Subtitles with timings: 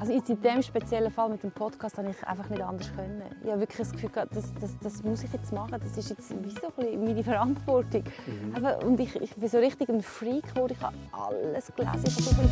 [0.00, 3.22] Also in diesem speziellen Fall mit dem Podcast habe ich einfach nicht anders können.
[3.44, 5.72] Ich habe wirklich das Gefühl, das, das, das muss ich jetzt machen.
[5.78, 8.04] Das ist jetzt wie so ein meine Verantwortung.
[8.26, 8.56] Mhm.
[8.56, 10.74] Aber, und ich, ich bin so richtig ein Freak geworden.
[10.74, 12.02] Ich habe alles gelesen.
[12.06, 12.48] Ich habe so viele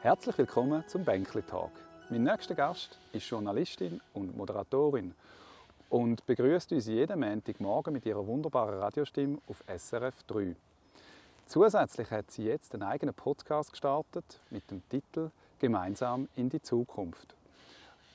[0.00, 1.72] Herzlich willkommen zum Bänkli Talk.
[2.08, 5.14] Mein nächster Gast ist Journalistin und Moderatorin
[5.90, 10.54] und begrüßt uns jeden Montagmorgen mit ihrer wunderbaren Radiostimme auf SRF 3.
[11.46, 17.34] Zusätzlich hat sie jetzt einen eigenen Podcast gestartet mit dem Titel Gemeinsam in die Zukunft.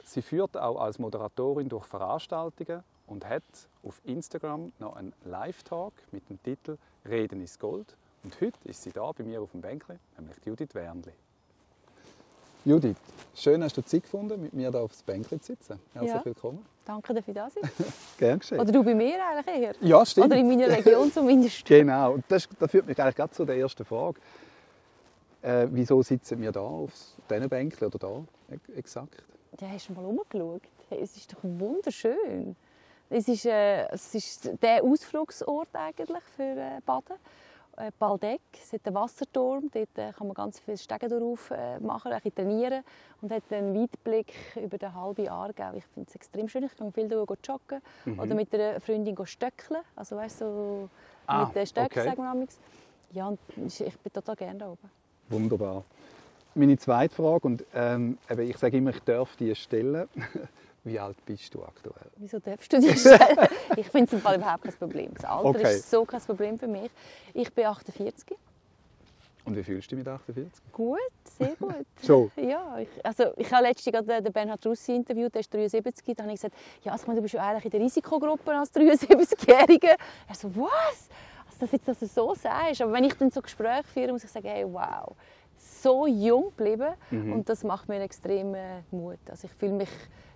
[0.05, 3.43] Sie führt auch als Moderatorin durch Veranstaltungen und hat
[3.83, 7.97] auf Instagram noch einen Live-Talk mit dem Titel Reden ist Gold.
[8.23, 11.11] Und heute ist sie da bei mir auf dem Bänkle, nämlich Judith Wernli.
[12.63, 12.95] Judith,
[13.35, 15.79] schön hast du Zeit gefunden, mit mir hier aufs Bänkchen zu sitzen.
[15.93, 16.25] Herzlich ja.
[16.25, 16.74] willkommen.
[16.85, 17.35] Danke, dass ich
[18.17, 18.59] Gern geschehen.
[18.59, 19.73] Oder du bei mir eigentlich eher.
[19.81, 20.27] Ja, stimmt.
[20.27, 21.65] Oder in meiner Region zumindest.
[21.65, 22.17] genau.
[22.27, 24.19] Das, das führt mich eigentlich zu der ersten Frage.
[25.41, 26.91] Äh, wieso sitzen wir da auf
[27.29, 28.23] diesen Bänken oder da
[28.75, 29.23] exakt?
[29.59, 30.61] Ja, hast du mal umgeschaut?
[30.89, 32.55] Hey, es ist doch wunderschön.
[33.09, 37.15] Es ist, äh, es ist der Ausflugsort eigentlich für äh, Baden.
[37.77, 41.77] Äh, Baldeck, es hat einen Wasserturm, dort äh, kann man ganz viele Stege drauf äh,
[41.79, 42.83] machen, ein trainieren
[43.21, 45.73] und hat einen Weitblick über den halben Aargau.
[45.75, 48.19] Ich finde es extrem schön, ich kann viel joggen mhm.
[48.19, 50.89] oder mit einer Freundin stöckeln, also weißt so
[51.27, 52.03] ah, mit den Stöcken, okay.
[52.03, 52.47] sagen wir
[53.11, 54.89] Ja, und ich bin total gerne da oben.
[55.27, 55.83] Wunderbar.
[56.53, 60.07] Meine zweite Frage, und ähm, ich sage immer, ich darf die stellen.
[60.85, 62.11] Wie alt bist du aktuell?
[62.17, 63.19] Wieso darfst du dich stellen?
[63.75, 65.11] ich finde es im Fall überhaupt kein Problem.
[65.15, 65.75] Das Alter okay.
[65.75, 66.91] ist so kein Problem für mich.
[67.33, 68.37] Ich bin 48.
[69.45, 70.63] Und wie fühlst du dich mit 48?
[70.71, 71.85] Gut, sehr gut.
[72.03, 72.29] so?
[72.35, 76.15] Ja, ich, also ich habe letztens gerade den Bernhard Russi interviewt, der ist 73.
[76.15, 79.95] Da habe ich gesagt, ja, also, du bist ja eigentlich in der Risikogruppe als 73-Jährige.
[80.27, 81.09] Er so, was?
[81.47, 82.81] Also, dass, jetzt, dass du so sagst.
[82.83, 85.15] Aber wenn ich dann so Gespräche führe, muss ich sagen, hey, wow,
[85.57, 86.93] so jung geblieben.
[87.09, 87.33] Mhm.
[87.33, 89.19] Und das macht mir extrem äh, Mut.
[89.29, 89.89] Also ich fühle mich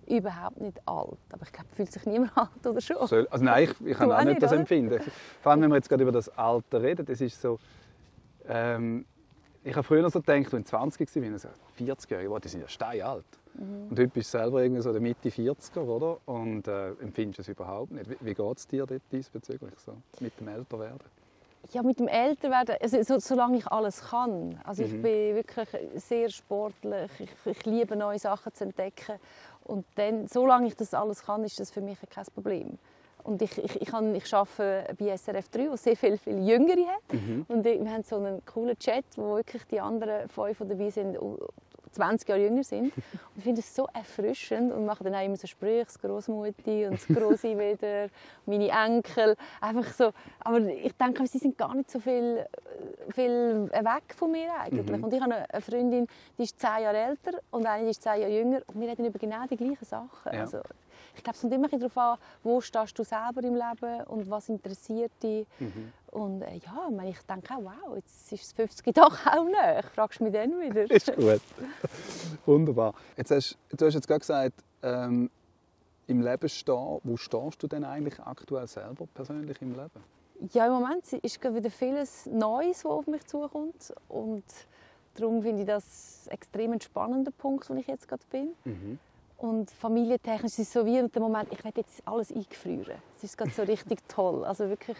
[0.10, 1.18] überhaupt nicht alt.
[1.32, 3.08] Aber ich glaube, fühlt sich niemand alt oder schon?
[3.08, 5.00] Soll, also nein, ich, ich kann auch nicht das empfinden.
[5.42, 7.60] Vor allem, wenn wir jetzt gerade über das Alter reden, das ist so...
[8.48, 9.06] Ähm,
[9.64, 13.26] ich habe früher so gedacht, wenn ich 20 war, so 40-Jährige, die sind ja steinalt.
[13.54, 13.90] Mhm.
[13.90, 16.18] Und heute bist du selber irgendwie so der Mitte 40er, oder?
[16.26, 18.10] Und äh, empfindest du es überhaupt nicht.
[18.10, 21.20] Wie, wie geht es dir dort diesbezüglich, so, mit dem Älterwerden?
[21.72, 24.60] Ja, mit dem Älterwerden, also so, solange ich alles kann.
[24.64, 25.02] Also ich mhm.
[25.02, 29.20] bin wirklich sehr sportlich, ich, ich liebe neue Sachen zu entdecken.
[29.70, 32.80] Und dann, solange ich das alles kann, ist das für mich kein Problem.
[33.24, 37.14] Und ich, ich, ich, ich arbeite bei SRF 3, wo sehr viele, viele Jüngere hat.
[37.14, 37.46] Mhm.
[37.48, 41.18] Und wir haben so einen coolen Chat, wo wirklich die anderen fünf dabei sind,
[41.92, 42.94] 20 Jahre jünger sind.
[42.96, 46.88] Und ich finde es so erfrischend und mache dann auch immer so Sprüche, das Großmutti
[46.88, 48.10] und das Große wieder,
[48.46, 50.12] meine Enkel, einfach so.
[50.42, 52.46] Aber ich denke, sie sind gar nicht so viel,
[53.14, 54.98] viel weg von mir eigentlich.
[54.98, 55.04] Mhm.
[55.04, 56.08] Und ich habe eine Freundin,
[56.38, 59.06] die ist zehn Jahre älter und eine, die ist zehn Jahre jünger und wir reden
[59.06, 60.34] über genau die gleichen Sachen.
[60.34, 60.42] Ja.
[60.42, 60.60] Also,
[61.16, 64.50] ich glaube, es kommt immer darauf an, wo stehst du selber im Leben und was
[64.50, 65.48] interessiert dich.
[65.60, 65.92] Mhm.
[66.12, 69.90] Und äh, ja, ich denke auch, wow, jetzt ist es 50 doch auch nicht.
[69.94, 70.90] Fragst du mich dann wieder.
[70.92, 71.42] ist gut.
[72.46, 72.94] Wunderbar.
[73.18, 75.30] Jetzt hast, du hast jetzt gerade gesagt, ähm,
[76.08, 77.00] im Leben stehen.
[77.04, 80.04] Wo stehst du denn eigentlich aktuell selber persönlich im Leben?
[80.54, 83.94] Ja, im Moment ist gerade wieder vieles Neues, was auf mich zukommt.
[84.08, 84.44] Und
[85.16, 88.50] darum finde ich das extrem ein spannender Punkt, wo ich jetzt gerade bin.
[88.64, 89.00] Mhm.
[89.38, 92.98] Und familientechnisch ist es so wie in dem Moment, ich werde jetzt alles eingefrieren.
[93.18, 94.44] Es ist gerade so richtig toll.
[94.44, 94.98] Also wirklich,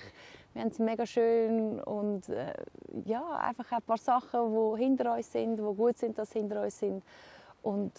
[0.54, 2.54] wir haben es mega schön und äh,
[3.06, 6.64] ja, einfach ein paar Sachen, die hinter uns sind, die gut sind, dass sie hinter
[6.64, 7.04] uns sind.
[7.62, 7.92] Und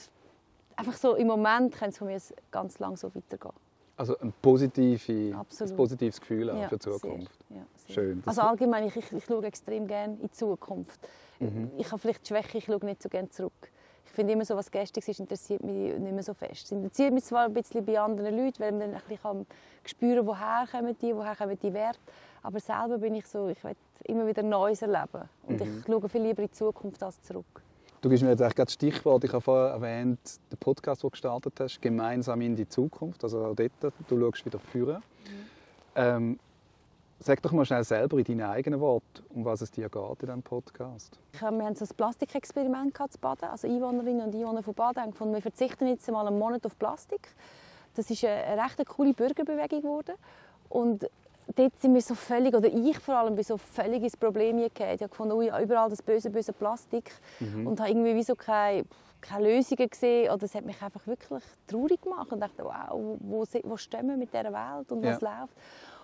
[0.76, 3.54] einfach so im Moment kann es von mir ganz lang so weitergehen.
[3.96, 7.38] Also ein, positive, ein positives Gefühl auch ja, für die Zukunft.
[7.48, 7.94] Sehr, ja, sehr.
[7.94, 8.22] Schön.
[8.24, 10.98] Also allgemein, ich, ich, ich schaue extrem gerne in die Zukunft.
[11.38, 11.70] Mhm.
[11.76, 13.70] Ich habe vielleicht Schwäche, ich schaue nicht so gerne zurück.
[14.06, 16.64] Ich finde immer so, was gestern ist, interessiert mich nicht mehr so fest.
[16.64, 19.46] Es interessiert mich zwar ein bisschen bei anderen Leuten, weil man dann ein bisschen
[19.84, 22.00] spüren kann, woher kommen die, woher kommen die Werte.
[22.42, 25.28] Aber selber bin ich so, ich will immer wieder Neues erleben.
[25.46, 25.78] Und mhm.
[25.80, 27.62] ich schaue viel lieber in die Zukunft als zurück.
[28.00, 30.18] Du gibst mir jetzt eigentlich das Stichwort, ich habe vorher erwähnt,
[30.50, 34.46] den Podcast, den du gestartet hast, «Gemeinsam in die Zukunft», also auch dort, du schaust
[34.46, 34.96] wieder führen.
[34.96, 35.50] Mhm.
[35.96, 36.38] Ähm,
[37.22, 40.26] Sag doch mal schnell selber in deinen eigenen Worten, um was es dir geht in
[40.26, 41.18] diesem Podcast.
[41.32, 43.50] Wir haben so ein Plastikexperiment zu Baden.
[43.50, 46.78] Also Einwohnerinnen und Einwohner von Baden haben gefunden, wir verzichten jetzt mal einen Monat auf
[46.78, 47.28] Plastik.
[47.94, 50.14] Das ist eine recht coole Bürgerbewegung geworden.
[50.70, 51.10] Und
[51.54, 54.94] dort sind wir so völlig, oder ich vor allem, bin so völlig ins Problem gekommen.
[54.94, 57.10] Ich habe gefunden, ui, überall das böse, böse Plastik
[57.40, 57.66] mhm.
[57.66, 58.84] und habe irgendwie wie so keine,
[59.20, 60.30] keine Lösungen gesehen.
[60.30, 64.16] Oder es hat mich einfach wirklich traurig gemacht und dachte, wow, wo, wo stehen wir
[64.16, 65.40] mit dieser Welt und was ja.
[65.40, 65.54] läuft?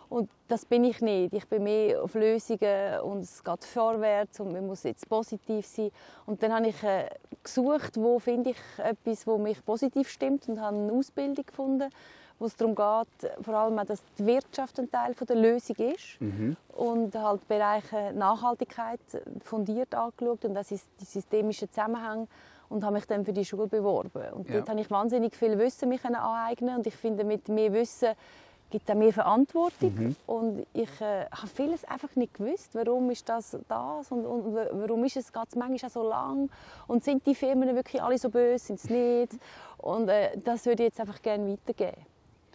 [0.09, 1.35] Und das bin ich nicht.
[1.35, 5.91] Ich bin mehr auf Lösungen und es geht vorwärts und man muss jetzt positiv sein.
[6.27, 7.09] Und dann habe ich äh,
[7.43, 11.91] gesucht, wo finde ich etwas, wo mich positiv stimmt und habe eine Ausbildung gefunden,
[12.39, 16.21] wo es darum geht, vor allem auch, dass die Wirtschaft ein Teil der Lösung ist
[16.21, 16.57] mhm.
[16.77, 19.01] und halt Bereiche Nachhaltigkeit
[19.43, 22.29] fundiert angeschaut und das ist die systemische Zusammenhang
[22.69, 24.33] und habe mich dann für die Schule beworben.
[24.33, 24.57] Und ja.
[24.57, 28.15] dort habe ich wahnsinnig viel Wissen mich aneignen und ich finde, mit mehr Wissen
[28.71, 30.17] gibt auch mehr Verantwortung mhm.
[30.27, 35.05] und ich äh, habe vieles einfach nicht gewusst, warum ist das das und, und warum
[35.05, 36.51] ist es geht manchmal auch so lang
[36.89, 39.35] und sind die Firmen wirklich alle so böse, sind es nicht
[39.79, 42.05] und äh, das würde ich jetzt einfach gerne weitergeben.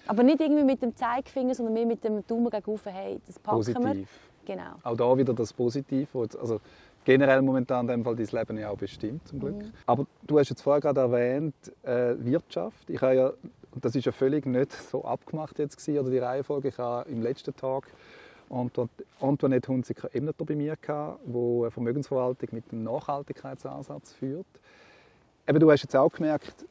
[0.07, 3.57] Aber nicht irgendwie mit dem Zeigefinger, sondern mehr mit dem Daumen gegen hey, das packen
[3.57, 3.83] Positiv.
[3.83, 4.05] wir.
[4.45, 4.71] Genau.
[4.83, 6.07] Auch da wieder das Positive,
[6.39, 6.59] also
[7.05, 9.57] generell momentan in dem Fall dein Leben ja auch bestimmt, zum Glück.
[9.57, 9.71] Mhm.
[9.85, 11.53] Aber du hast jetzt vorher gerade erwähnt,
[11.83, 12.89] äh, Wirtschaft.
[12.89, 13.33] Ich habe ja
[13.79, 16.69] das ist ja völlig nicht so abgemacht jetzt gewesen, oder die Reihenfolge.
[16.69, 17.87] Ich habe im letzten Tag
[19.19, 24.45] Antoinette Hunziker Emneter bei mir gehabt, wo eine Vermögensverwaltung mit einem Nachhaltigkeitsansatz führt.
[25.47, 26.65] Eben, du hast jetzt auch gemerkt,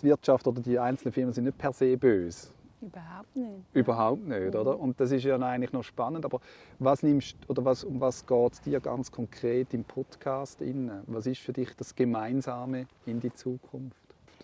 [0.00, 2.48] die Wirtschaft oder die einzelnen Firmen sind nicht per se böse.
[2.80, 3.64] Überhaupt nicht.
[3.74, 4.74] Überhaupt nicht, oder?
[4.74, 4.80] Mhm.
[4.80, 6.24] Und das ist ja eigentlich noch spannend.
[6.24, 6.40] Aber
[6.78, 10.60] was nimmst oder was, um was geht es dir ganz konkret im Podcast?
[10.60, 11.02] Innen?
[11.06, 13.96] Was ist für dich das Gemeinsame in die Zukunft?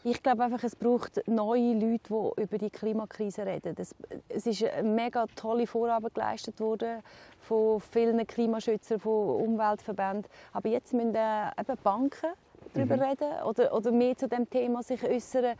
[0.06, 3.74] Ich glaube einfach, es braucht neue Leute, die über die Klimakrise reden.
[3.74, 3.94] Das,
[4.28, 7.00] es ist eine mega tolle Vorarbeit geleistet worden
[7.38, 10.30] von vielen Klimaschützern, von Umweltverbänden.
[10.52, 12.32] Aber jetzt müssen eben Banken
[12.74, 13.02] darüber mhm.
[13.02, 15.54] reden oder, oder mehr zu dem Thema sich äußern, äh,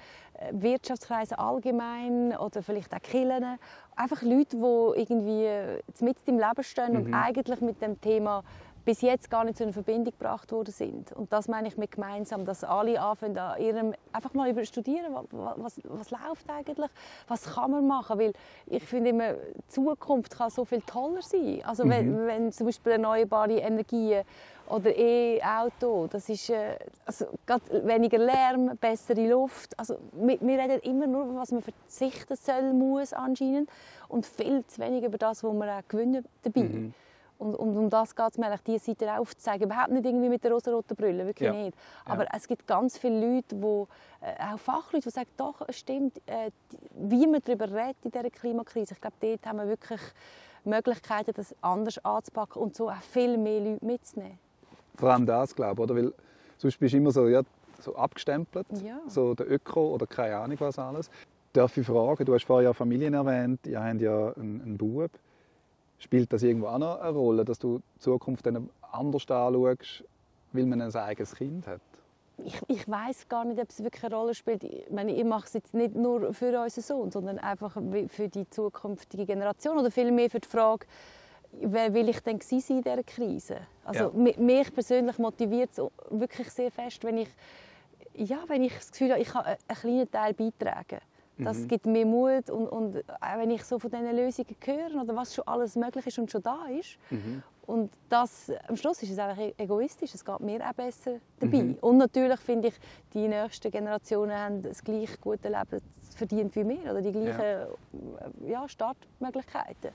[0.53, 3.59] Wirtschaftskreise allgemein oder vielleicht auch Kirchen.
[3.97, 6.97] Einfach Leute, die irgendwie äh, mit im Leben stehen mhm.
[6.97, 8.43] und eigentlich mit dem Thema
[8.85, 11.13] bis jetzt gar nicht zu einer Verbindung gebracht worden sind.
[11.13, 15.15] Und das meine ich mit gemeinsam, dass alle anfangen, an ihrem, einfach mal über studieren,
[15.15, 16.91] was, was, was läuft eigentlich,
[17.29, 18.33] was kann man machen, weil
[18.67, 21.63] ich finde immer, die Zukunft kann so viel toller sein.
[21.65, 21.91] Also mhm.
[21.91, 24.25] wenn, wenn zum Beispiel erneuerbare Energien
[24.69, 27.27] oder E-Auto, das ist äh, also
[27.71, 29.79] weniger Lärm, bessere Luft.
[29.79, 33.71] Also wir, wir reden immer nur, was man verzichten soll, muss anscheinend
[34.09, 36.63] und viel zu wenig über das, was man auch gewinnen dabei.
[36.63, 36.95] Mhm.
[37.45, 39.67] Und, und um das geht es mir, diese Seite aufzuzeigen.
[39.67, 41.53] Überhaupt nicht irgendwie mit der rosa-roten Brille, wirklich ja.
[41.53, 41.77] nicht.
[42.07, 42.31] Aber ja.
[42.35, 43.87] es gibt ganz viele Leute, wo,
[44.23, 46.51] äh, auch Fachleute, die sagen, doch, es stimmt, äh,
[46.95, 48.95] wie man darüber redet in dieser Klimakrise.
[48.95, 50.01] Ich glaube, dort haben wir wirklich
[50.65, 54.39] Möglichkeiten, das anders anzupacken und so auch viel mehr Leute mitzunehmen.
[54.97, 55.97] Vor allem das, glaube ich, oder?
[55.97, 56.15] Weil
[56.57, 57.43] sonst bist du immer so, ja,
[57.79, 59.01] so abgestempelt, ja.
[59.07, 61.11] so der Öko oder keine Ahnung was alles.
[61.53, 65.11] Darf ich fragen, du hast vorher ja Familien erwähnt, ihr habt ja einen, einen Bub.
[66.05, 70.05] Spielt das irgendwo auch noch eine Rolle, dass du die Zukunft dann anders anschaust,
[70.53, 71.81] weil man ein eigenes Kind hat?
[72.45, 74.65] Ich, ich weiß gar nicht, ob es wirklich eine Rolle spielt.
[74.65, 77.79] Ich, meine, ich mache es jetzt nicht nur für unseren Sohn, sondern einfach
[78.09, 80.85] für die zukünftige Generation oder vielmehr für die Frage,
[81.53, 83.57] wer will ich denn sein in dieser Krise?
[83.83, 84.37] Also ja.
[84.37, 87.31] mich persönlich motiviert es wirklich sehr fest, wenn ich,
[88.13, 90.99] ja, wenn ich das Gefühl habe, ich kann einen kleinen Teil beitragen
[91.39, 91.69] das mhm.
[91.69, 95.35] gibt mir Mut und, und auch wenn ich so von diesen Lösungen höre oder was
[95.35, 96.97] schon alles möglich ist und schon da ist.
[97.11, 97.43] Mhm.
[97.67, 101.63] Und das, am Schluss ist es eigentlich e-, egoistisch, es geht mir auch besser dabei.
[101.63, 101.79] Mhm.
[101.81, 102.75] Und natürlich finde ich,
[103.15, 105.81] die nächsten Generationen haben das gleich gute Leben
[106.15, 107.41] verdient wie wir oder die gleichen
[108.47, 108.61] ja.
[108.63, 109.91] ja Startmöglichkeiten.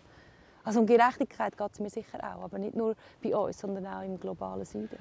[0.64, 4.04] Also um Gerechtigkeit geht es mir sicher auch, aber nicht nur bei uns, sondern auch
[4.04, 4.98] im globalen Süden.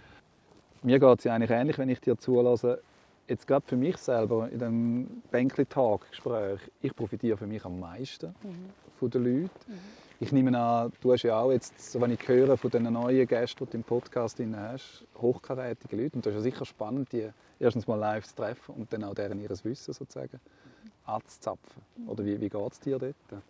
[0.82, 2.80] Mir geht es ja eigentlich ähnlich, wenn ich dir zulasse
[3.28, 8.70] jetzt gerade für mich selber in dem Bänkli-Tag-Gespräch, ich profitiere für mich am meisten mhm.
[8.98, 9.50] von den Leuten.
[9.66, 9.78] Mhm.
[10.20, 13.64] Ich nehme an, du hast ja auch jetzt, wenn ich höre von den neuen Gästen,
[13.66, 16.16] die du im Podcast hast, hochkarätige Leute.
[16.16, 17.28] Und das ist ja sicher spannend, die
[17.60, 20.40] erstens mal live zu treffen und dann auch deren ihres Wissen sozusagen
[20.84, 20.90] mhm.
[21.04, 21.82] anzuzapfen.
[22.06, 23.42] Oder wie, wie geht es dir dort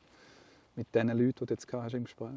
[0.77, 2.29] mit den Leuten, die du jetzt hast im Gespräch?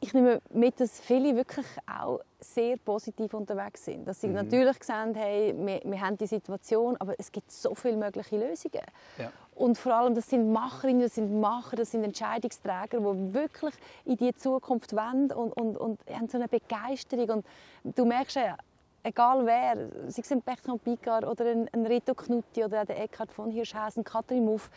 [0.00, 4.06] Ich nehme mit, dass viele wirklich auch sehr positiv unterwegs sind.
[4.06, 4.34] Dass sie mhm.
[4.34, 8.82] natürlich sehen, hey, wir, wir, haben die Situation, aber es gibt so viele mögliche Lösungen.
[9.18, 9.32] Ja.
[9.54, 13.74] Und vor allem, das sind Macherinnen, das sind Macher, das sind Entscheidungsträger, die wirklich
[14.04, 17.42] in die Zukunft wollen und, und, und haben so eine Begeisterung.
[17.84, 18.56] Und du merkst ja,
[19.02, 23.32] egal wer, sei es ein Bertrand Picard oder ein, ein Rito Knutti oder der Eckhard
[23.32, 24.70] von Hirschhausen, Katrin Muff,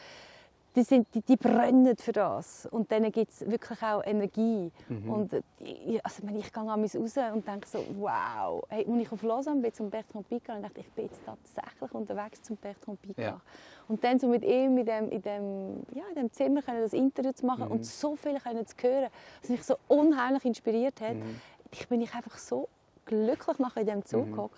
[0.75, 2.65] die, sind, die, die brennen für das.
[2.67, 4.71] Und dann gibt es wirklich auch Energie.
[4.87, 5.09] Mhm.
[5.11, 8.63] Und äh, ich, also, ich, ich gehe an raus und denke so, wow.
[8.69, 11.91] Hey, als ich auf Lausanne bin, zum Bertrand Picard, dachte ich, ich bin jetzt tatsächlich
[11.91, 13.17] unterwegs zum Bertrand Picard.
[13.17, 13.41] Ja.
[13.87, 16.93] Und dann so mit ihm in dem, in dem, ja, in dem Zimmer können das
[16.93, 17.71] Interview zu machen Mhm.
[17.71, 19.09] und so viel können zu hören,
[19.41, 21.15] was mich so unheimlich inspiriert hat.
[21.15, 21.41] Mhm.
[21.71, 22.69] Ich bin ich einfach so
[23.05, 24.39] glücklich nachher in dem Zug Mhm.
[24.39, 24.51] und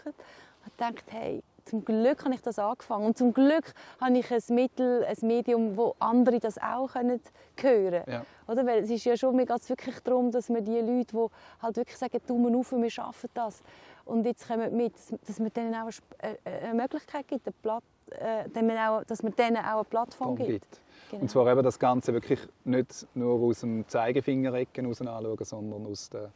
[0.77, 5.03] dachte, hey, zum Glück habe ich das angefangen und zum Glück habe ich ein Mittel,
[5.05, 7.19] ein Medium, wo andere das auch können
[7.59, 8.25] hören Ja.
[8.47, 8.65] Oder?
[8.65, 11.27] Weil es ist ja schon, mir geht es wirklich darum, dass wir die Leute, die
[11.61, 13.61] halt wirklich sagen, Daumen auf, wir schaffen das
[14.05, 14.93] und jetzt kommen mit,
[15.27, 15.89] dass- man denen auch
[16.19, 18.75] eine äh, eine Möglichkeit gibt, eine Platt, äh, dass man
[19.23, 20.49] man denen auch eine Plattform Form gibt.
[20.49, 20.81] gibt.
[21.11, 21.21] Genau.
[21.23, 26.09] Und zwar eben das Ganze wirklich nicht nur aus dem Zeigefingerecken raus anschauen, sondern aus
[26.09, 26.31] der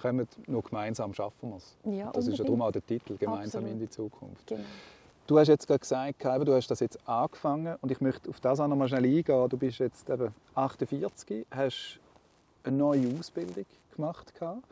[0.00, 1.76] «Kommt, nur gemeinsam schaffen wir es».
[1.84, 3.70] Ja, das ist ja darum auch der Titel «Gemeinsam Absolut.
[3.70, 4.46] in die Zukunft».
[4.46, 4.62] Genau.
[5.26, 8.40] Du hast jetzt gerade gesagt, eben, du hast das jetzt angefangen und ich möchte auf
[8.40, 9.48] das auch noch mal schnell eingehen.
[9.48, 12.00] Du bist jetzt eben 48, hast
[12.64, 13.64] eine neue Ausbildung
[13.94, 14.62] gemacht, gehabt,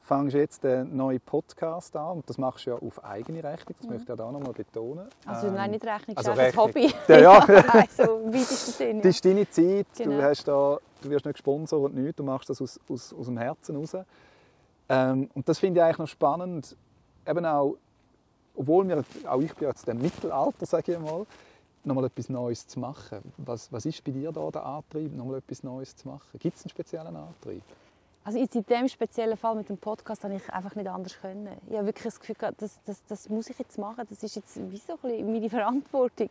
[0.00, 3.88] fängst jetzt einen neuen Podcast an und das machst du ja auf eigene Rechnung, das
[3.90, 5.04] möchte ich auch noch mal betonen.
[5.04, 5.30] Mhm.
[5.30, 6.66] Also Ähm, nein, nicht Rechnung, also also das Rechnung.
[6.66, 6.94] Hobby.
[7.08, 7.46] Ja, ja.
[7.74, 9.00] nein, so im weitesten Sinne.
[9.02, 10.16] Das ist deine Zeit, Genau.
[10.16, 13.26] du, hast da, du wirst nicht gesponsert und nichts, du machst das aus, aus, aus
[13.26, 13.94] dem Herzen raus.
[14.92, 16.76] Ähm, und das finde ich eigentlich noch spannend,
[17.26, 17.76] eben auch,
[18.54, 21.24] obwohl wir, auch ich bin jetzt im Mittelalter, sage ich mal,
[21.82, 23.20] nochmal etwas Neues zu machen.
[23.38, 26.38] Was, was ist bei dir da der Antrieb, nochmal etwas Neues zu machen?
[26.38, 27.62] Gibt es einen speziellen Antrieb?
[28.24, 31.48] Also jetzt in diesem speziellen Fall mit dem Podcast habe ich einfach nicht anders können.
[31.68, 34.04] Ich habe wirklich das Gefühl, gehabt, das, das, das muss ich jetzt machen.
[34.08, 36.28] Das ist jetzt wie so ein bisschen meine Verantwortung.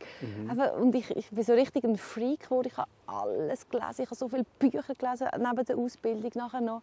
[0.47, 2.69] Einfach, und ich, ich bin so richtig ein Freak geworden.
[2.71, 4.03] Ich habe alles gelesen.
[4.03, 6.81] Ich habe so viele Bücher gelesen neben der Ausbildung nachher noch.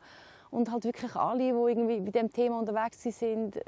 [0.51, 3.61] Und halt wirklich alle, die irgendwie bei diesem Thema unterwegs sind, äh,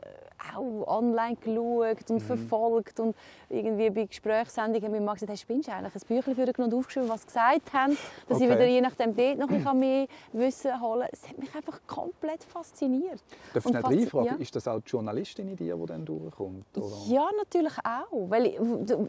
[0.56, 2.98] auch online geschaut und verfolgt.
[3.00, 3.14] Und
[3.50, 5.94] irgendwie bei Gesprächssendungen haben wir mal gesagt, hey, spinnst du eigentlich?
[5.94, 7.96] Ein Büchlein für und aufgeschrieben, was sie gesagt haben.
[8.28, 8.54] Dass ich Okay.
[8.54, 11.08] wieder je nachdem dort noch ein mehr Wissen holen kann.
[11.12, 13.22] Es hat mich einfach komplett fasziniert.
[13.52, 14.36] Darf ich faszi- reinfragen, ja.
[14.36, 16.64] ist das auch die Journalistin in dir, die dann durchkommt?
[16.76, 16.86] Oder?
[17.08, 18.30] Ja, natürlich auch.
[18.30, 18.58] Weil ich,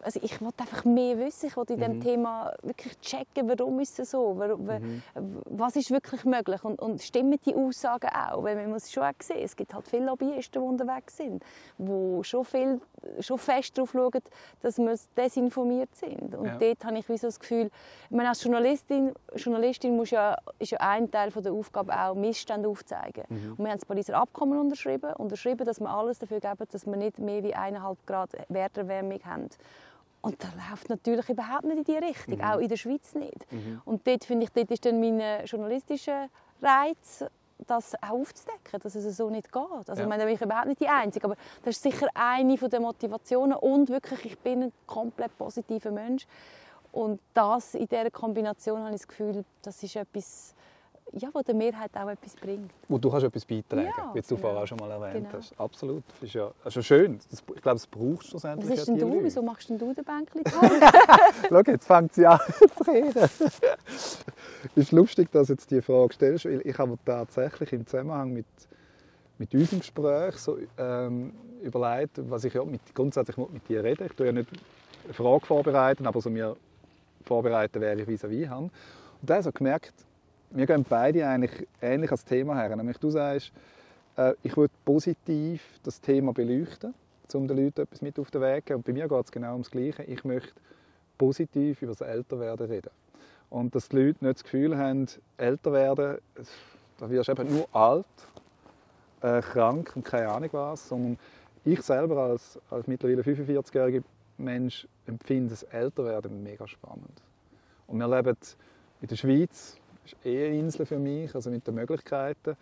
[0.04, 1.48] also ich wollte einfach mehr wissen.
[1.48, 1.84] Ich wollte in Mhm.
[1.84, 4.34] diesem Thema wirklich checken, warum ist es so?
[4.38, 5.01] Warum, Mhm.
[5.46, 6.63] Was ist wirklich möglich?
[6.63, 8.44] Und, und stimmen die Aussagen auch?
[8.44, 11.44] Weil man muss schon auch sehen, es gibt halt viele Lobbyisten, die unterwegs sind,
[11.77, 12.82] die schon, viel,
[13.20, 14.12] schon fest darauf schauen,
[14.62, 16.36] dass wir desinformiert sind.
[16.36, 16.58] Und Ja.
[16.58, 17.70] dort habe ich wie so das Gefühl,
[18.06, 22.15] ich meine, als Journalistin, Journalistin muss ja, ist ja ein Teil von der Aufgabe auch,
[22.15, 23.24] Missstände aufzuzeigen.
[23.30, 23.51] Mhm.
[23.51, 26.96] Und wir haben das Pariser Abkommen unterschrieben, unterschrieben, dass wir alles dafür geben, dass wir
[26.98, 29.50] nicht mehr wie 1,5 Grad Werterwärmung haben.
[30.24, 32.44] Und das läuft natürlich überhaupt nicht in diese Richtung, Mhm.
[32.44, 33.48] auch in der Schweiz nicht.
[33.86, 36.27] Und dort finde ich, dort ist dann mein äh, journalistischer
[36.62, 37.25] Reiz,
[37.68, 39.62] das auch aufzudecken, dass es so nicht geht.
[39.63, 40.01] Also, Ja.
[40.01, 42.80] ich meine, da bin ich überhaupt nicht die Einzige, aber das ist sicher eine der
[42.80, 46.25] Motivationen und wirklich, ich bin ein komplett positiver Mensch.
[46.91, 50.53] Und das in dieser Kombination habe ich das Gefühl, das ist etwas,
[51.13, 52.70] ja, was der Mehrheit auch etwas bringt.
[52.89, 54.41] Wo du kannst etwas beitragen Ja, wie du genau.
[54.41, 55.38] vorher auch schon mal erwähnt Genau.
[55.38, 55.58] hast.
[55.60, 56.03] Absolut.
[56.10, 57.20] Das ist ja also schön.
[57.30, 59.24] Das, ich glaube, es braucht schlussendlich Was ist denn du?
[59.24, 60.44] Wieso machst denn du den Bänkli?
[61.50, 62.39] Schau, jetzt fängt sie an
[62.77, 63.30] zu reden.
[64.75, 68.46] Ist lustig, dass du jetzt diese Frage stellst, weil ich habe tatsächlich im Zusammenhang mit,
[69.38, 74.13] mit unserem Gespräch so, ähm, überlegt, was ich ja mit, grundsätzlich mit dir reden Ich
[74.13, 74.50] tue ja nicht
[75.06, 76.56] eine Frage vorbereiten, aber so mir
[77.25, 78.63] vorbereiten, wer ich vis-à-vis habe.
[79.22, 79.94] Und da habe ich gemerkt,
[80.51, 82.75] wir gehen beide eigentlich ähnlich als Thema her.
[82.75, 83.51] Nämlich du sagst,
[84.18, 86.94] äh, ich würde positiv das Thema beleuchten,
[87.34, 88.77] um den Leuten etwas mit auf den Weg zu geben.
[88.77, 90.03] Und bei mir geht es genau ums Gleiche.
[90.03, 90.51] Ich möchte
[91.18, 92.89] positiv über das Älterwerden reden.
[93.51, 96.17] Und dass die Leute nicht das Gefühl haben, älter werden,
[96.98, 98.05] da wirst du eben nur alt,
[99.22, 101.20] äh, krank und keine Ahnung was, sondern
[101.65, 104.03] ich selber als, als mittlerweile 45-jähriger
[104.38, 107.22] Mensch empfinde das Älterwerden mega spannend.
[107.88, 108.38] Und wir leben
[109.01, 112.55] in der Schweiz, das ist eh eine Insel für mich, also mit den Möglichkeiten.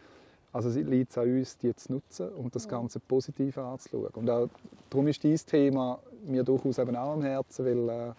[0.51, 4.09] Also es liegt es an uns, die zu nutzen und das Ganze positiv anzuschauen.
[4.15, 4.49] Und auch,
[4.89, 8.13] darum ist dieses Thema mir durchaus eben auch am Herzen, weil äh,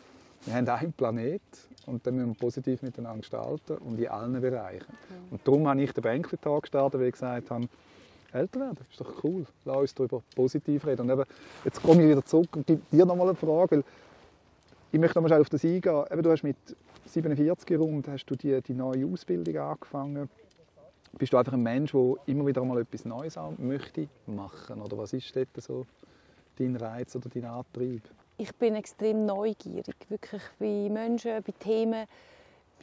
[0.47, 1.43] wir haben einen Planet
[1.87, 4.87] und den müssen wir positiv miteinander gestalten und in allen Bereichen.
[5.31, 7.69] Und darum habe ich den Banquet-Tag gestartet, weil ich gesagt habe,
[8.33, 11.03] älter werden, ist doch cool, lass uns darüber positiv reden.
[11.03, 11.25] Und eben,
[11.65, 13.85] jetzt komme ich wieder zurück und gebe dir nochmal eine Frage, weil
[14.93, 16.05] ich möchte nochmal schnell auf das eingehen.
[16.11, 16.57] Eben, du hast mit
[17.07, 20.29] 47 rund hast du die, die neue Ausbildung angefangen.
[21.19, 24.81] Bist du einfach ein Mensch, der immer wieder mal etwas Neues möchte machen?
[24.81, 25.87] Oder was ist dort so
[26.57, 28.03] dein Reiz oder dein Antrieb?
[28.41, 32.07] Ich bin extrem neugierig, wirklich bei Menschen, bei Themen.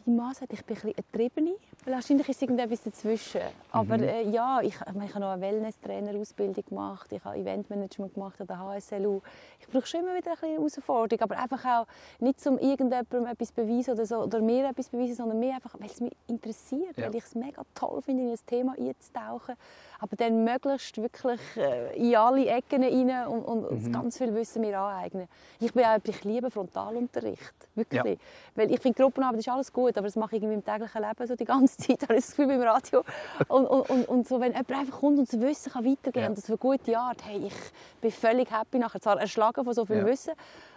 [0.07, 1.55] Mein Mann sagt, ich bin ein bisschen eine Triebene.
[1.85, 3.41] Wahrscheinlich ist irgendetwas dazwischen.
[3.71, 4.03] Aber Mhm.
[4.03, 7.11] äh, ja, ich, ich, meine, ich habe noch eine Wellness-Trainer-Ausbildung gemacht.
[7.11, 9.21] Ich habe Eventmanagement gemacht an der HSLU.
[9.59, 11.21] Ich brauche schon immer wieder ein bisschen Herausforderung.
[11.21, 11.87] Aber einfach auch
[12.19, 15.87] nicht, um irgendjemandem etwas beweisen oder, so, oder mir etwas beweisen, sondern mehr einfach, weil
[15.89, 16.97] es mich interessiert.
[16.97, 17.05] Ja.
[17.07, 19.55] Weil ich es mega toll finde, in ein Thema einzutauchen.
[19.99, 23.91] Aber dann möglichst wirklich äh, in alle Ecken rein und, und, Mhm.
[23.91, 25.27] ganz viel Wissen mir aneignen.
[25.59, 27.53] Ich, bin auch, ich liebe Frontalunterricht.
[27.75, 28.03] Wirklich.
[28.19, 28.25] Ja.
[28.55, 31.27] Weil ich finde, Gruppenarbeit ist alles gut, aber das mache ich irgendwie im täglichen Leben
[31.27, 33.03] so die ganze Zeit, habe ich das Gefühl beim Radio.
[33.47, 36.29] Und, und, und, und so, wenn jemand einfach kommt und das Wissen kann weitergeben Ja.
[36.29, 37.53] und das für eine gute Art, hey, ich
[38.01, 40.05] bin völlig happy nachher, zwar erschlagen von so viel Ja.
[40.05, 40.33] Wissen,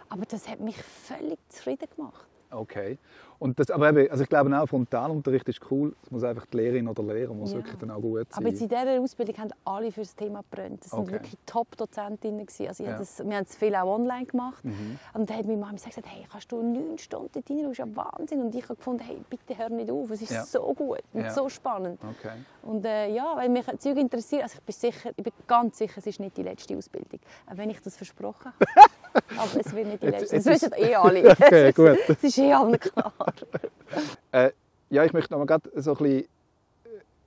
[0.09, 2.25] aber das hat mich völlig zufrieden gemacht.
[2.51, 2.97] Okay.
[3.39, 5.95] Und das, aber eben, also ich glaube auch, Frontalunterricht ist cool.
[6.03, 7.57] Es muss einfach die Lehrerin oder der Lehrer muss Ja.
[7.57, 8.37] wirklich dann auch gut sein.
[8.43, 10.85] Aber jetzt in dieser Ausbildung haben alle für das Thema gebrannt.
[10.85, 11.11] Das waren Okay.
[11.13, 12.45] wirklich Top-Dozentinnen.
[12.67, 12.97] Also Ja.
[12.97, 14.63] das, wir haben es viel auch online gemacht.
[14.63, 14.99] Mhm.
[15.15, 17.63] Und dann hat meine Mama gesagt, hey, kannst du neun Stunden rein?
[17.63, 18.41] Das ist ja Wahnsinn.
[18.41, 20.11] Und ich habe gefunden, hey, bitte hör nicht auf.
[20.11, 20.43] Es ist Ja.
[20.45, 21.99] so gut und so spannend.
[22.03, 22.33] Okay.
[22.61, 25.97] Und äh, ja, weil mich Zeug interessiert, also ich bin, sicher, ich bin ganz sicher,
[25.97, 27.19] es ist nicht die letzte Ausbildung.
[27.51, 28.55] Auch wenn ich das versprochen habe.
[29.13, 30.35] Aber es wird nicht die letzte.
[30.37, 31.29] Das wissen eh alle.
[31.31, 31.89] Okay, gut.
[31.97, 33.13] ist- Es ist eh allen klar.
[34.31, 34.51] Äh,
[34.89, 36.27] ja, ich möchte noch mal grad so ein bisschen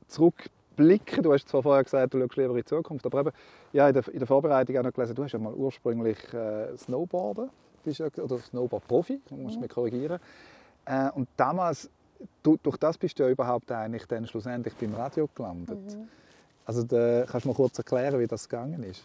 [0.09, 1.23] zurückblicken.
[1.23, 3.31] Du hast zwar vorher gesagt, du schaust lieber in die Zukunft, aber eben,
[3.73, 6.77] ja, in der, in der Vorbereitung auch noch gelesen, du hast ja mal ursprünglich äh,
[6.77, 7.51] Snowboarden,
[7.85, 10.19] bist ja, oder Snowboard-Profi, du musst mich korrigieren.
[10.87, 11.91] Äh, und damals,
[12.43, 15.79] du, durch das bist du ja überhaupt eigentlich dann schlussendlich beim Radio gelandet.
[16.67, 19.03] Also da, kannst du mal kurz erklären, wie das gegangen ist?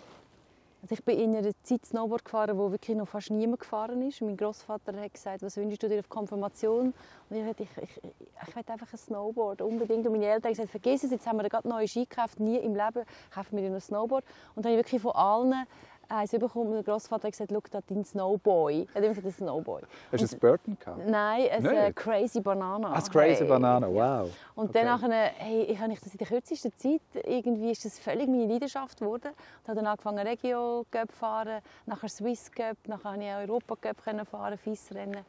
[0.81, 4.21] Also ich bin in einer Zeit Snowboard gefahren, wo wirklich noch fast niemand gefahren ist.
[4.21, 6.93] Mein Großvater hat gesagt, was wünschst du dir auf Konfirmation?
[7.29, 10.07] Und ich dachte, ich, ich, ich will einfach ein Snowboard, unbedingt.
[10.07, 12.57] Und meine Eltern haben gesagt, vergiss es, jetzt haben wir gerade neue Ski gekauft, nie
[12.57, 14.23] im Leben kaufen wir dir ein Snowboard.
[14.55, 15.65] Und dann habe ich wirklich von allen
[16.09, 16.71] eins bekommen.
[16.73, 18.87] Mein Großvater hat gesagt, schau, da dein Snowboy.
[18.93, 19.81] Er hat ein Snowboy.
[20.11, 21.07] Hast du ein Burton gehabt?
[21.07, 21.73] Nein, ein Nicht?
[21.73, 22.93] äh, Crazy Banana.
[22.93, 23.47] Ah, Crazy Hey.
[23.47, 24.29] Banana, wow.
[24.55, 24.83] Und Okay.
[24.85, 28.45] dann hey, ich habe ich das in der kürzesten Zeit, irgendwie ist das völlig meine
[28.45, 29.31] Leidenschaft geworden.
[29.63, 33.75] Ich habe dann angefangen Regio Cup fahren, nachher Swiss Cup, nachher konnte ich auch Europa
[33.75, 35.25] Cup fahren, FIS-Rennen.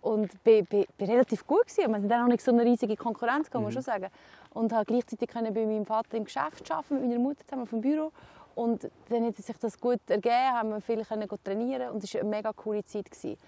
[0.00, 1.90] Und bin, bin, bin relativ gut gewesen.
[1.92, 4.06] Wir sind dann auch nicht so eine riesige Konkurrenz, kann man schon sagen.
[4.54, 7.80] Und habe gleichzeitig können bei meinem Vater im Geschäft arbeiten, mit meiner Mutter zusammen vom
[7.80, 8.12] Büro.
[8.58, 12.22] Und dann hat sich das gut ergeben, haben wir viel können trainieren und es war
[12.22, 13.08] eine mega coole Zeit.
[13.08, 13.38] Gewesen.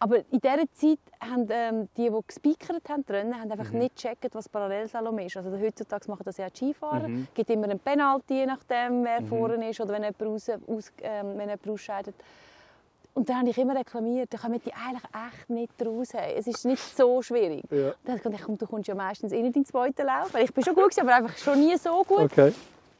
[0.00, 3.94] Aber in dieser Zeit haben ähm, die, die gespeakert haben, die Rennen, haben einfach nicht
[3.94, 5.36] gecheckt, was Parallelslalom ist.
[5.36, 7.06] Also heutzutage machen das ja die Skifahrer.
[7.06, 7.28] Mhm.
[7.28, 10.92] Es gibt immer einen Penalty, je nachdem, wer vorne ist oder wenn jemand, raus, aus,
[11.00, 12.16] ähm, wenn jemand ausscheidet.
[13.14, 16.08] Und dann habe ich immer reklamiert, da kommen die eigentlich echt nicht raus.
[16.36, 17.62] Es ist nicht so schwierig.
[17.70, 17.92] Ja.
[18.02, 20.34] Dann habe ich gedacht, du kommst ja meistens eh nicht in den zweiten Lauf.
[20.34, 22.32] Weil ich bin schon gut, aber einfach schon nie so gut.
[22.32, 22.52] Okay.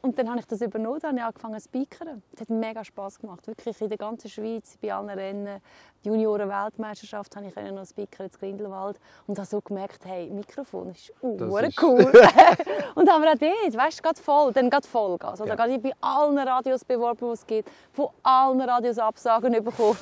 [0.03, 2.23] Und dann habe ich das übernommen, dann habe ich angefangen zu speakern.
[2.33, 5.61] Es hat mega Spass gemacht, wirklich in der ganzen Schweiz, bei allen Rennen.
[6.03, 11.13] Die Junioren-Weltmeisterschaft habe ich noch speakern in Grindelwald und habe so gemerkt, hey, Mikrofon ist
[11.21, 11.99] Das uh, ist- cool.
[12.95, 15.39] und haben wir auch dort, weißt du, gerade voll, dann geht Vollgas.
[15.41, 15.65] Oder Ja.
[15.67, 15.75] ja.
[15.75, 19.95] ich bei allen Radios beworben, die es gibt, von allen Radios Absagen bekommen.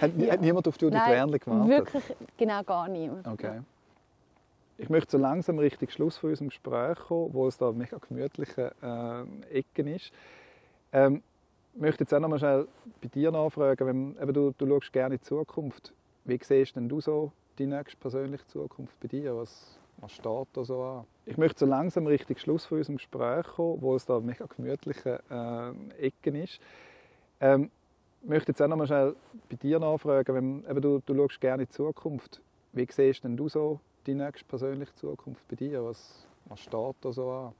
[0.00, 1.68] Hat, hat niemand auf Judith Wernli gewartet?
[1.68, 2.04] wirklich,
[2.36, 3.26] genau gar niemand.
[3.28, 3.60] Okay.
[4.82, 8.72] Ich möchte so langsam Richtung Schluss von unserem Gespräch kommen, wo es da mega gemütliche
[8.82, 10.10] äh, Ecken ist.
[10.92, 11.22] Ähm,
[11.72, 12.66] ich möchte jetzt auch noch mal schnell
[13.00, 15.92] bei dir nachfragen, wenn, eben du, du schaust gerne in die Zukunft.
[16.24, 19.36] Wie siehst denn du so die nächste persönliche Zukunft bei dir?
[19.36, 21.04] Was, was steht da so an?
[21.26, 25.20] Ich möchte so langsam Richtung Schluss von unserem Gespräch kommen, wo es da mega gemütliche
[25.30, 26.60] äh, Ecken ist.
[27.40, 27.70] Ähm,
[28.20, 29.14] ich möchte jetzt auch noch mal schnell
[29.48, 32.40] bei dir nachfragen, wenn, eben du, du schaust gerne in die Zukunft.
[32.72, 35.84] Wie siehst denn du so die nächste persönliche Zukunft bei dir?
[35.84, 37.52] Was, was steht da so an?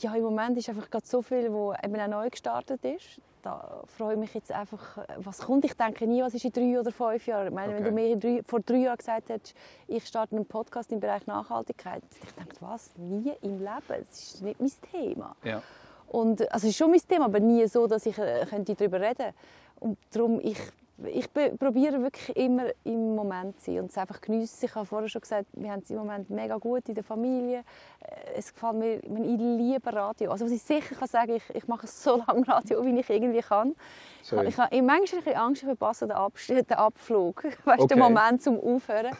[0.00, 3.20] Ja, im Moment ist einfach gerade so viel, wo eben auch neu gestartet ist.
[3.42, 5.64] Da freue ich mich jetzt einfach, was kommt.
[5.64, 7.46] Ich denke nie, was ist in drei oder fünf Jahren.
[7.46, 8.16] Ich meine, wenn Okay.
[8.16, 9.54] du mir vor drei Jahren gesagt hättest,
[9.86, 12.90] ich starte einen Podcast im Bereich Nachhaltigkeit, ich denke, was?
[12.96, 14.04] Nie im Leben.
[14.08, 15.36] Das ist nicht mein Thema.
[15.44, 15.62] Ja.
[16.08, 19.00] Und, also es ist schon mein Thema, aber nie so, dass ich äh, könnte darüber
[19.00, 19.34] reden könnte.
[19.78, 20.58] Und darum, ich,
[21.04, 24.64] ich probiere wirklich immer im Moment zu sein und es einfach geniessen.
[24.64, 27.64] Ich habe vorher schon gesagt, wir haben es im Moment mega gut in der Familie.
[28.00, 30.30] Äh, Es gefällt mir, ich, ich liebe Radio.
[30.30, 33.40] Also was ich sicher kann sagen, ich, ich mache so lange Radio, wie ich irgendwie
[33.42, 33.74] kann.
[34.22, 34.38] Ich, Schön.
[34.38, 37.44] habe- ich manchmal ein bisschen Angst, ich verpasse den, Abs den Abflug.
[37.64, 37.86] Weißt, Okay.
[37.94, 39.14] den Moment zum Aufhören.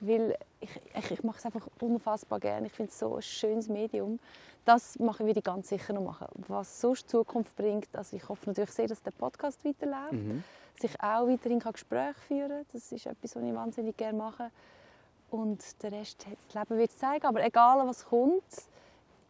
[0.00, 2.66] Weil ich, ich, ich mache es einfach unfassbar gerne.
[2.66, 4.18] Ich finde es so ein schönes Medium.
[4.66, 6.26] Das machen wir ganz sicher noch machen.
[6.48, 10.42] Was sonst die Zukunft bringt, also ich hoffe natürlich sehr, dass der Podcast weiterläuft, Mhm.
[10.74, 12.66] Dass ich auch weiterhin Gespräche führen kann.
[12.72, 14.50] Das ist etwas, was ich wahnsinnig gerne mache.
[15.30, 17.26] Und der Rest, das Leben wird zeigen.
[17.26, 18.42] Aber egal, was kommt,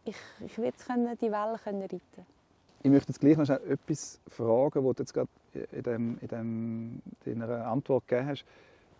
[0.03, 2.25] ich, ich werde können, die Wellen können reiten
[2.83, 5.29] Ich möchte jetzt gleich noch etwas fragen, was du jetzt gerade
[5.71, 8.45] in, dem, in, dem, in deiner Antwort gegeben hast.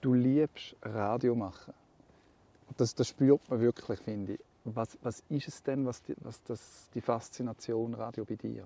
[0.02, 1.74] Du liebst Radio machen.
[2.78, 4.40] Das, das spürt man wirklich, finde ich.
[4.64, 8.66] Was, was ist es denn, was, die, was das, die Faszination Radio bei dir?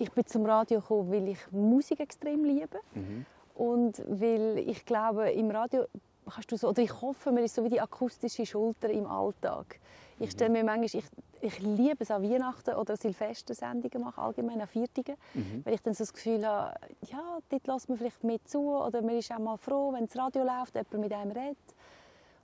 [0.00, 3.26] Ich bin zum Radio gekommen, weil ich Musik extrem liebe mhm.
[3.54, 5.84] und weil ich glaube, im Radio
[6.28, 9.78] kannst du so, oder ich hoffe, man ist so wie die akustische Schulter im Alltag.
[10.18, 10.30] Ich mhm.
[10.30, 11.04] stelle mir manchmal, ich,
[11.42, 15.62] ich liebe es an Weihnachten oder Silvestersendungen machen, allgemein an Viertigen, mhm.
[15.64, 19.02] weil ich dann so das Gefühl habe, ja, dort lässt man vielleicht mit zu oder
[19.02, 21.58] man ist auch mal froh, wenn das Radio läuft, jemand mit einem redet.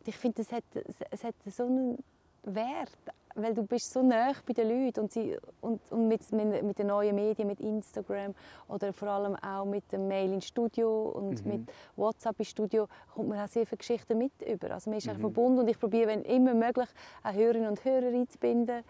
[0.01, 0.65] Und ich finde, es hat,
[1.11, 1.99] es hat so einen
[2.43, 2.91] Wert,
[3.37, 6.87] weil du bist so nah bei den Leuten und, sie, und, und mit, mit, den
[6.87, 8.35] neuen Medien, mit Instagram
[8.69, 11.53] oder vor allem auch mit dem Mail ins Studio und mhm.
[11.53, 14.71] mit WhatsApp ins Studio kommt man auch sehr viele Geschichten mit über.
[14.71, 15.21] Also man ist mhm.
[15.21, 16.89] verbunden und ich probiere, wenn immer möglich,
[17.23, 18.83] auch Hörerinnen und Hörer einzubinden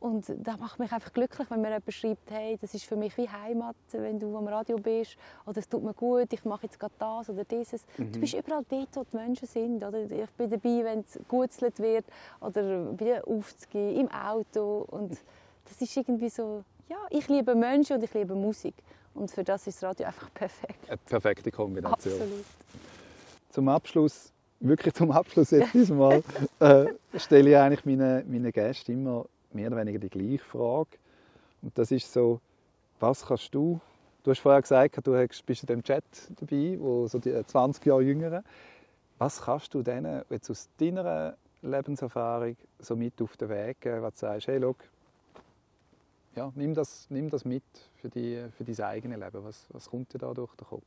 [0.00, 3.14] und das macht mich einfach glücklich, wenn mir jemand schreibt, hey, das ist für mich
[3.18, 5.16] wie Heimat, wenn du am Radio bist.
[5.44, 7.84] Oder es tut mir gut, ich mache jetzt gerade das oder dieses.
[7.98, 8.12] Mhm.
[8.12, 9.84] Du bist überall dort, wo die Menschen sind.
[9.84, 10.10] Oder?
[10.10, 12.06] Ich bin dabei, wenn es gegutzelt wird
[12.40, 14.86] oder wieder aufzugehen, im Auto.
[14.88, 15.18] Und
[15.68, 18.74] das ist irgendwie so, ja, ich liebe Menschen und ich liebe Musik.
[19.12, 20.88] Und für das ist das Radio einfach perfekt.
[20.88, 22.14] Eine perfekte Kombination.
[22.14, 22.44] Absolut.
[23.50, 26.22] Zum Abschluss, wirklich zum Abschluss jetzt diesmal,
[26.60, 26.86] äh,
[27.16, 30.90] stelle ich eigentlich meinen meine Gästen immer mehr oder weniger die gleiche Frage.
[31.62, 32.40] Und das ist so,
[32.98, 33.80] was kannst du,
[34.22, 36.04] du hast vorher gesagt, du bist in dem Chat
[36.38, 38.42] dabei, wo so die 20 Jahre jüngere,
[39.18, 44.14] was kannst du denen jetzt aus deiner Lebenserfahrung so mit auf den Weg geben, was
[44.14, 44.74] du sagst, hey, schau,
[46.36, 47.64] ja, nimm, das, nimm das mit
[47.96, 49.44] für, die, für dein eigenes Leben.
[49.44, 50.84] Was, was kommt dir da durch den Kopf?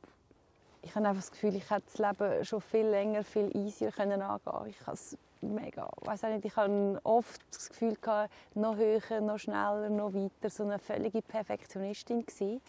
[0.82, 4.20] Ich habe einfach das Gefühl, ich hätte das Leben schon viel länger, viel easier können
[4.20, 4.66] angehen.
[4.68, 4.98] Ich habe
[5.52, 5.88] mega.
[6.02, 10.50] Weiß nicht, ich hatte oft das Gefühl, gehabt, noch höher, noch schneller, noch weiter.
[10.50, 12.60] So eine völlige Perfektionistin gewesen.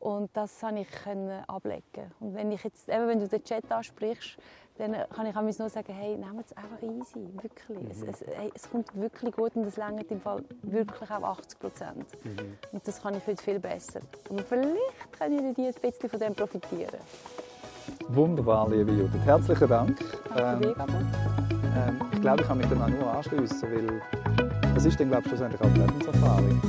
[0.00, 2.12] Und das konnte ich ablegen.
[2.20, 4.36] Und wenn, ich jetzt, eben, wenn du den Chat ansprichst,
[4.76, 7.78] dann kann ich nur sagen, hey, nehmen es einfach easy, wirklich.
[7.78, 7.90] Mhm.
[7.90, 11.58] Es, es, hey, es, kommt wirklich gut und es längert im Fall wirklich auch 80
[11.58, 12.24] Prozent.
[12.24, 12.58] Mhm.
[12.72, 14.00] Und das kann ich heute viel besser.
[14.28, 17.00] Und vielleicht können die ein bisschen von dem profitieren.
[18.08, 19.22] Wunderbar, liebe Judith.
[19.24, 19.98] Herzlichen Dank.
[20.34, 24.00] Danke ähm, ähm, ich glaube, ich kann mich dann auch nur anschließen, weil
[24.74, 26.60] das ist dann, glaube ich, schlussendlich auch die Lebenserfahrung,